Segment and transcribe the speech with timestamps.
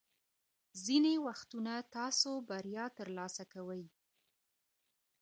[0.85, 3.83] ځینې وختونه تاسو بریا ترلاسه کوئ.